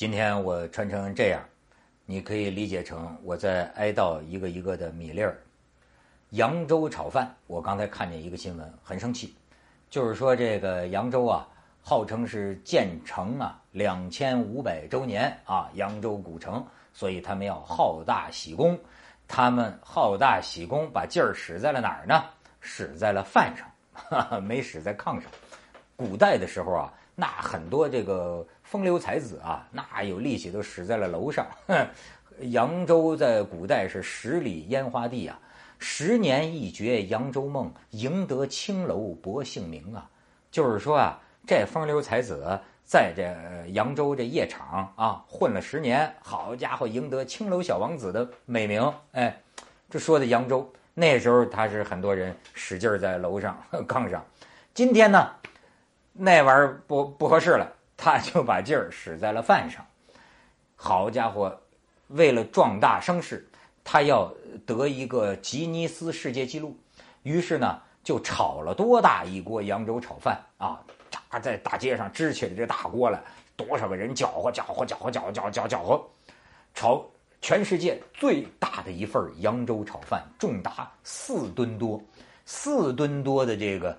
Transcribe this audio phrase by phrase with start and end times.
[0.00, 1.44] 今天我穿成这样，
[2.06, 5.38] 你可以理解成我在哀悼一个一个的米粒儿。
[6.30, 9.34] 扬州炒饭，我刚才看见一个新闻，很生气，
[9.90, 11.46] 就是说这个扬州啊，
[11.82, 18.78] 号称是建成啊两千五百周年啊，扬州古城，所以他们要好大喜功。
[19.28, 22.24] 他们好大喜功，把劲儿使在了哪儿呢？
[22.62, 25.30] 使在了饭上， 没使在炕上。
[25.94, 31.44] 古代的时候啊，那很多这个风流才子啊，那有力气都使在了楼上。
[32.52, 35.36] 扬州在古代是十里烟花地啊。
[35.80, 40.08] 十年一觉扬州梦，赢得青楼博姓名啊！
[40.52, 43.34] 就是说啊，这风流才子在这
[43.72, 48.92] 扬州这夜场啊混了十年，好家伙，赢得青楼小王子的美名。
[49.12, 49.36] 哎，
[49.90, 54.24] 这说的扬州那时候，他是很多人使劲在楼上 炕上。
[54.72, 55.28] 今天呢，
[56.12, 59.84] 那玩意儿不不合适了，他就把劲儿使在了饭上。
[60.74, 61.60] 好家伙，
[62.08, 63.46] 为了壮大声势。
[63.82, 64.32] 他要
[64.66, 66.76] 得一个吉尼斯世界纪录，
[67.22, 70.78] 于是呢就炒了多大一锅扬州炒饭啊！
[71.10, 73.20] 炸在大街上支起了这大锅来，
[73.56, 76.08] 多少个人搅和搅和搅和搅和搅搅搅和，
[76.74, 77.04] 炒
[77.40, 82.00] 全世界最大的一份扬州炒饭，重达四吨多，
[82.44, 83.98] 四吨多的这个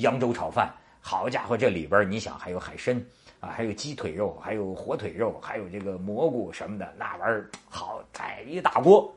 [0.00, 3.00] 扬州炒饭，好家伙，这里边你想还有海参
[3.40, 9.14] 啊，还有鸡腿肉，还有火腿肉，还有这个蘑菇什么的，那玩意儿好在一大锅。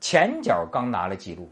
[0.00, 1.48] 前脚刚拿了记录，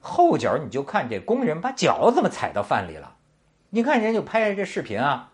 [0.00, 3.14] 后脚你就看这工人把脚怎么踩到饭里了。
[3.70, 5.30] 你看人就拍这视频啊，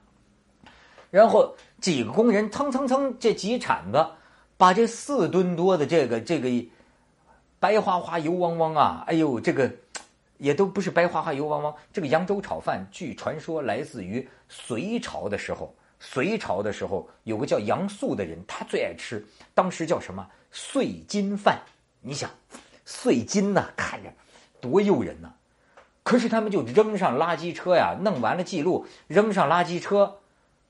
[1.11, 4.07] 然后几个工人蹭蹭蹭这几铲子，
[4.59, 6.49] 把这四吨多的这个这个
[7.59, 9.73] 白花花油汪汪啊，哎呦这个
[10.37, 11.75] 也都不是白花花油汪汪。
[11.91, 21.61] 这个扬州炒饭据传说来自于隋朝的时候，隋朝的时候有个叫杨素的人，他最爱吃，当时叫什么碎金饭。
[22.01, 22.31] 你想，
[22.85, 24.13] 碎金呐，看着
[24.61, 25.33] 多诱人呐！
[26.05, 30.21] 可是他们就扔上垃圾车呀，弄完了记录，扔上垃圾车，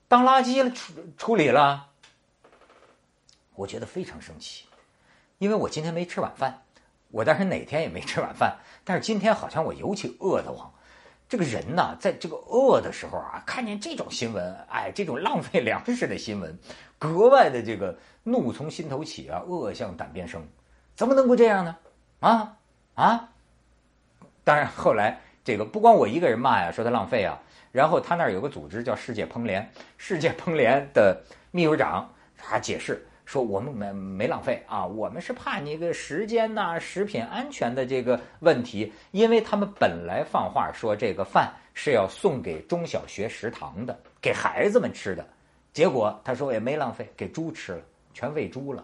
[0.08, 1.90] 当垃圾了处处理了。
[3.54, 4.64] 我觉得非常生气，
[5.38, 6.62] 因为我今天没吃晚饭，
[7.10, 10.72] 我当然哪天也没吃晚饭，但是今天好像我尤其饿得慌。
[11.28, 16.58] 这个人呐，在这个饿的时候啊，看见这种新闻，哎，这种浪费粮食的新闻，
[16.98, 20.42] 格外的这个怒从心头起啊，恶向胆边生。
[20.96, 21.76] 怎么能够这样呢？
[22.20, 22.56] 啊
[22.94, 23.28] 啊！
[24.42, 27.38] 当然，后来这个不光我一个人骂呀，说他浪费啊。
[27.70, 45.22] 然后他那儿有个组织叫世界烹联，世界烹联的秘书长他解释说，我们没没浪费啊，我们是怕你个时间呐、食品安全的这个问题，因为他们本来放话说这个饭是要送给中小学食堂的，给孩子们吃的，
[45.74, 47.80] 结果他说也没浪费，给猪吃了，
[48.14, 48.82] 全喂猪了。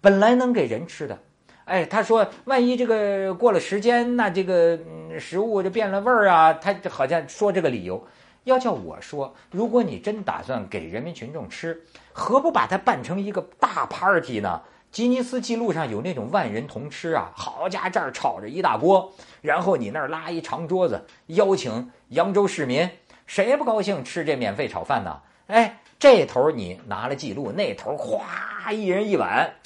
[0.00, 1.16] 本来能给人吃的，
[1.64, 4.76] 哎，他说万一这个过了时间，那这个
[5.20, 6.52] 食物就变了味儿啊。
[6.54, 8.04] 他好像说这个理由，
[8.44, 14.62] 要叫我说，如果你真打算给人民群众吃，何不把它办成一个大 party 呢？
[14.92, 22.88] 吉尼斯纪录上有那种万人同吃啊，好家，这儿炒着一大锅，然后你那儿拉一长桌子，邀请扬州市民，
[23.26, 25.20] 谁不高兴吃这免费炒饭呢？
[25.48, 29.56] 哎，这头你拿了记录，那头哗，一人一碗。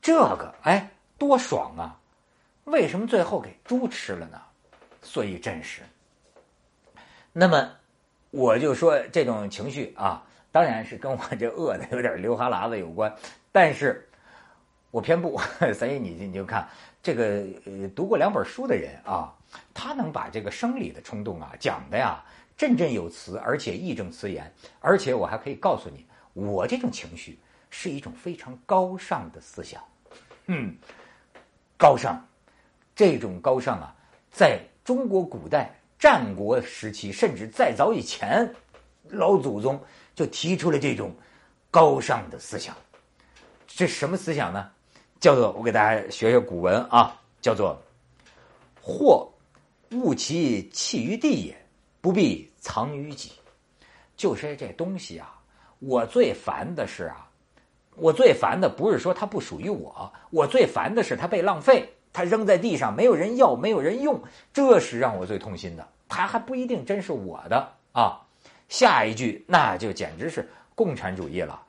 [0.00, 1.98] 这个哎，多爽啊！
[2.64, 4.40] 为什么最后给猪吃了呢？
[5.02, 5.82] 所以真是。
[7.32, 7.72] 那么，
[8.30, 10.22] 我就说这种情绪啊，
[10.52, 13.14] 当然是跟我这饿的有点流哈喇子有关。
[13.52, 14.08] 但是，
[14.90, 15.40] 我偏不。
[15.74, 16.68] 所以你你就看
[17.02, 19.32] 这个呃，读过两本书的人啊，
[19.72, 22.22] 他能把这个生理的冲动啊讲的呀
[22.56, 24.52] 振振有词，而且义正词严。
[24.80, 27.38] 而且我还可以告诉你，我这种情绪
[27.70, 29.82] 是一种非常高尚的思想。
[30.46, 30.76] 嗯，
[31.78, 32.18] 高尚，
[32.94, 33.94] 这种高尚啊，
[34.30, 35.74] 在中国古代
[36.06, 38.48] 战国时期，甚至再早以前，
[39.08, 39.76] 老祖宗
[40.14, 41.12] 就提出了这种
[41.68, 42.76] 高尚的思想。
[43.66, 44.70] 这什么思想呢？
[45.18, 47.76] 叫做我给大家学学古文啊，叫做
[48.80, 49.28] “或
[49.90, 51.66] 物其弃于地也，
[52.00, 53.32] 不必藏于己”。
[54.16, 55.36] 就是这东西啊，
[55.80, 57.28] 我最烦的是啊。
[57.96, 65.84] 我最烦的不是说它不属于我，我最烦的是它被浪费，它扔在地上，没有人要，没有人用，这是让我最痛心的。
[66.08, 68.20] 他还不一定真是我的啊。
[68.68, 71.62] 下一句那就简直是共产主义了，“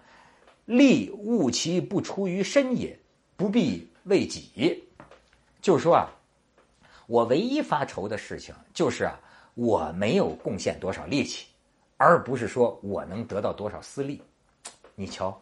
[0.65, 2.97] 利物其不出于身也，
[3.35, 4.83] 不必为己。”
[5.61, 6.09] 就是说啊，
[7.05, 9.19] 我唯一发愁的事情就是啊，
[9.53, 11.45] 我没有贡献多少力气，
[11.97, 14.21] 而不是说我能得到多少私利。
[14.95, 15.39] 你瞧，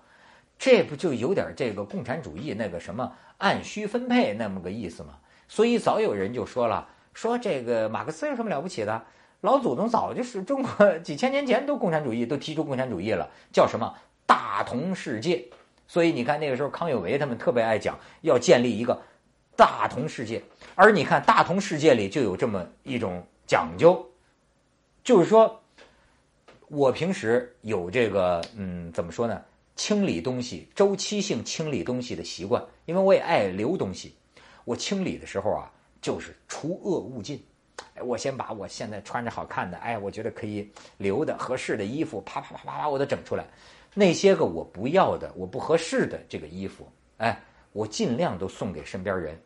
[0.60, 5.18] 这不就有点这个共产主义那个什么按需分配那么个意思吗？
[5.48, 9.04] 所以早有人就说了，说这个马克思有什么了不起的？
[9.42, 13.92] 老祖宗早就是中国 几千年前都共产主义，都提出共产主义了，叫什么
[14.28, 15.44] 大同世界？
[15.88, 19.02] 所以你看那个时候康有为他们特别爱讲要建立一个
[19.56, 20.44] 大同世界，
[20.76, 24.06] 而你看大同世界里就有这么一种讲究，
[25.04, 25.60] 就是说。
[26.68, 29.40] 我平时有这个，嗯，怎么说呢？
[29.76, 34.16] 清理东西，周期性清理东西的习惯，因为我也爱留东西。
[34.64, 35.72] 我清理的时候啊，
[36.06, 37.44] 就是除恶务尽。
[38.04, 43.44] 我先把我现在穿着好看的，哎，我觉得可以留的合适的衣服，啪啪啪啪啪，我都整出来。
[43.96, 46.88] 那些个我不要的、我不合适的这个衣服，
[47.18, 47.42] 哎，
[47.72, 49.42] 我尽量都送给身边人，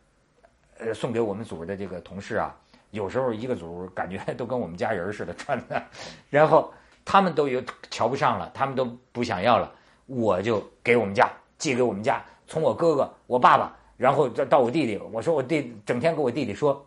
[0.76, 2.54] 呃，送给我们组的这个同事啊。
[2.90, 5.82] 有时候一个组感觉都跟我们家人似的穿的，
[6.28, 6.70] 然后。
[7.02, 7.60] 他们都有
[7.90, 9.72] 瞧不上了，他们都不想要了，
[10.04, 14.98] 我就给我们家寄给我们家，从我哥哥、我爸爸，然后再到我弟弟。
[15.12, 16.86] 我说我弟整天跟我弟弟说，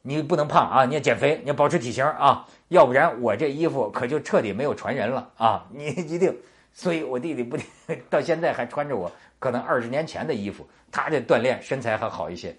[0.00, 5.68] 你不能胖啊，你要减肥，你要保持体型啊，要不然我这衣服可就彻底没有传人了啊！
[5.70, 6.34] 你一定。
[6.72, 7.58] 所以我弟弟不
[8.08, 12.56] 到现在还穿着我可能二十年前的衣服，他这锻炼身材还好一些。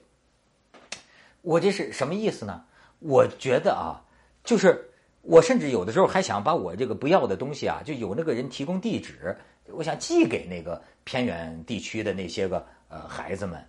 [1.42, 2.64] 我这是什么意思呢？
[3.00, 4.00] 我觉得啊，
[4.44, 4.90] 就是。
[5.26, 9.34] 我甚至有的时候还想把我这个不要的东西啊，就有那个人提供地址，
[9.68, 13.60] 我想寄给那个偏远地区的那些个呃孩子们。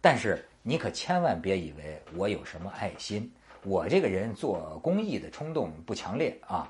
[0.00, 3.32] 但是你可千万别以为我有什么爱心，
[3.62, 6.68] 我这个人做公益的冲动不强烈啊。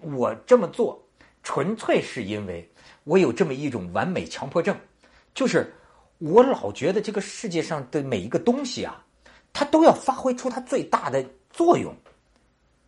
[0.00, 1.02] 我这么做
[1.42, 2.68] 纯粹是因为
[3.04, 4.76] 我有这么一种完美强迫症，
[5.34, 5.72] 就是
[6.18, 9.02] 我老觉得这个世界上的每一个东西啊，
[9.52, 11.94] 它都要发挥出它最大的作用。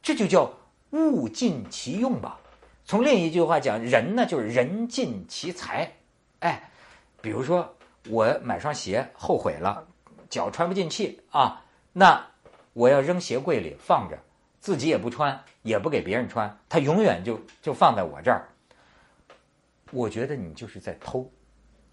[0.02, 0.50] 这就叫
[0.90, 2.40] 物尽其用吧。
[2.84, 5.92] 从另一句话讲，人呢就是人尽其才。
[6.38, 6.70] 哎，
[7.20, 7.75] 比如说
[8.08, 9.86] 我买双鞋后悔了，
[10.28, 12.24] 脚穿不进去啊，那
[12.72, 14.18] 我要扔鞋柜里放着，
[14.60, 18.48] 自己也不穿，也不给别人穿，它永远就就放在我这儿。
[19.90, 21.30] 我觉得你就是在偷，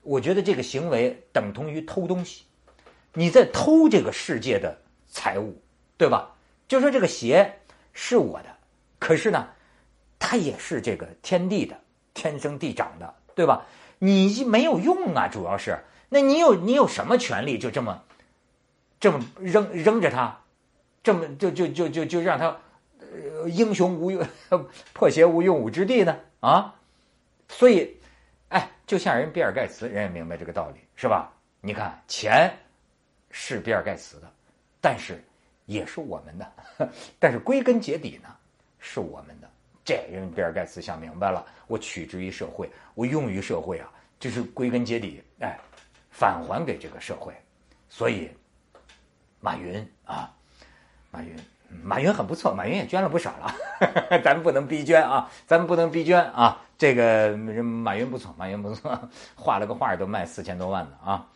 [0.01, 2.43] 我觉得这个行为等同于偷东西，
[3.13, 4.77] 你在偷这个世界的
[5.09, 5.61] 财物，
[5.97, 6.35] 对吧？
[6.67, 7.59] 就说这个鞋。
[7.95, 8.49] 是我的，
[8.97, 9.47] 可是呢，
[10.17, 11.79] 它也是这个天地的，
[12.15, 13.63] 天生地长的，对吧？
[14.03, 15.79] 你没有用啊，主要是，
[16.09, 18.03] 那你有你有什么权利就这么，
[18.99, 20.41] 这么扔扔着他，
[21.01, 22.57] 这么就就就就就让他，
[22.99, 24.27] 呃，英雄无用，
[24.93, 26.19] 破鞋无用武之地呢？
[26.41, 26.75] 啊，
[27.47, 27.95] 所以，
[28.49, 31.31] 哎，就像人比尔盖茨，人也明白这个道理，是吧？
[31.61, 32.53] 你看，钱
[33.31, 34.31] 是比尔盖茨的，
[34.81, 35.23] 但是。
[35.65, 36.51] 也是我们的，
[37.17, 38.27] 但是归根结底呢，
[38.79, 39.49] 是我们的。
[39.85, 45.59] 这人比尔盖茨想明白了，我取之于社会，我用于社会啊，就是归根结底，哎，
[46.09, 47.33] 返还给这个社会。
[47.89, 48.29] 所以，
[49.39, 50.33] 马云啊，
[51.11, 51.35] 马云，
[51.83, 53.53] 马云很不错，马云也捐了不少了。
[54.23, 56.59] 咱们不能逼捐啊，咱们不能逼捐啊。
[56.77, 58.97] 这个马云不错，马云不错，
[59.35, 61.27] 画了个画都卖四千多万呢啊。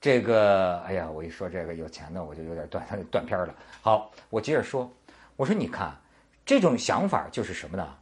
[0.00, 3.54] 这个，哎呀，我一说这个有钱的，我就有点断 断片了。
[3.80, 4.90] 好，我接着说，
[5.34, 5.94] 我说你看，
[6.46, 7.94] 这种想法就是什么呢？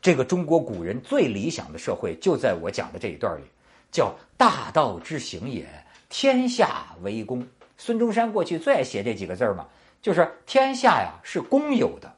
[0.00, 3.44] 这个中国古人最理想的社会就在我讲的这一段里，
[3.92, 5.68] 叫大道之行也，
[6.08, 7.46] 天下为公。
[7.76, 9.68] 孙中山过去最爱写这几个字嘛，
[10.02, 12.12] 就是天下呀是公有的，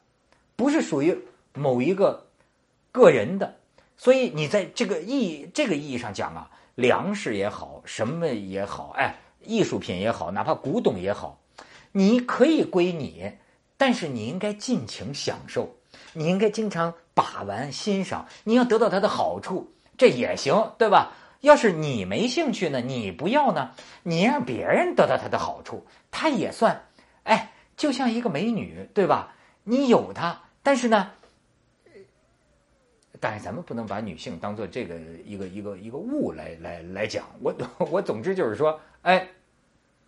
[0.55, 1.15] 不是属于
[1.53, 2.25] 某一个
[2.91, 3.57] 个人的。
[3.97, 6.49] 所以你在这个意这个意义上讲啊。
[6.75, 11.37] 粮食也好，什么也好，哎，艺术品也好，哪怕古董也好，
[11.91, 13.33] 你可以归你，
[13.81, 15.67] 但是你应该尽情享受，
[16.13, 21.13] 你应该经常把玩欣赏，你要得到它的好处，这也行，对吧？
[21.39, 23.71] 要是你没兴趣呢，你不要呢，
[24.03, 26.79] 你让别人得到它的好处，它也算，
[27.23, 29.33] 哎，就像一个美女，对吧？
[29.63, 31.09] 你有它，但是呢。
[33.19, 34.95] 但是咱们不能把女性当做这个
[35.25, 37.25] 一个一个一个物来来来讲。
[37.41, 37.51] 我
[37.89, 39.27] 我总之就是说，哎，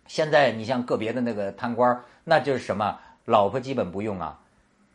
[0.06, 4.40] 现在你像个别的那个贪官，那就是什么老婆基本不用啊，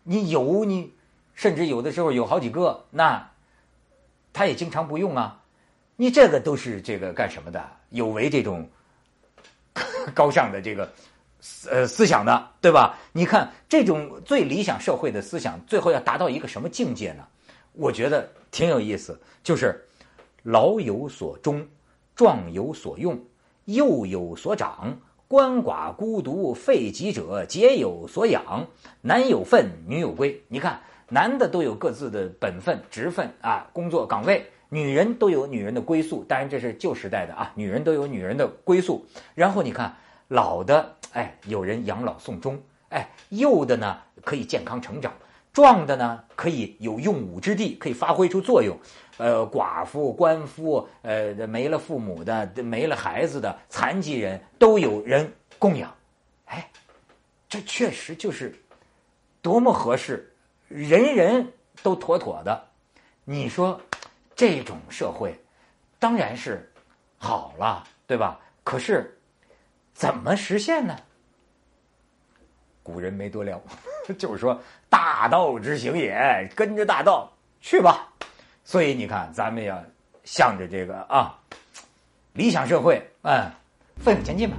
[0.03, 0.93] 你有你，
[1.33, 3.31] 甚至有的时候有好几个，那
[4.31, 5.41] 他也经常不用啊。
[5.95, 7.69] 你这个都是这个干什么的？
[7.89, 8.69] 有违这种
[10.13, 10.89] 高尚的这个
[11.41, 12.97] 思呃思想的，对吧？
[13.11, 17.27] 你看这种最理想社会的思想，最后要达到一个什么境界呢？
[17.73, 19.85] 我觉得挺有意思，就是
[20.43, 21.67] 老有所终，
[22.15, 23.19] 壮有所用，
[23.65, 24.97] 幼有所长，
[25.29, 28.65] 鳏寡孤独废疾者皆有所养，
[29.01, 30.41] 男有分，女有归。
[30.47, 39.05] 你看，男的都有各自的本分、职分啊，工作岗位；女人都有女人的归宿，当然这是旧时代的啊，女人都有女人的归宿。
[39.35, 39.95] 然后你看
[40.29, 42.59] 老的，哎，有人养老送终，
[42.89, 45.13] 哎，幼的呢可以健康成长，
[45.53, 48.75] 壮的呢可以有用武之地，可以发挥出作用。
[49.19, 55.93] 呃，寡妇、官夫，呃，没了父母的，没了孩子的，残疾人都有人供养。
[56.45, 56.71] 哎，
[57.49, 58.55] 这确实就是
[59.41, 60.33] 多么合适，
[60.69, 61.51] 人人
[61.83, 62.65] 都妥妥的。
[63.25, 63.79] 你说？
[64.35, 65.37] 这种社会
[65.99, 66.71] 当然是
[67.17, 68.39] 好了，对吧？
[68.63, 69.19] 可是
[69.93, 70.95] 怎么实现呢？
[72.81, 73.61] 古人没多聊，
[74.17, 74.57] 就是说
[74.89, 78.08] 大道之行也，跟着大道去吧。
[78.69, 79.83] 所以你看，咱们要
[80.23, 81.35] 向着这个啊
[82.33, 83.51] 理想社会，嗯，
[83.97, 84.55] 奋勇前进吧。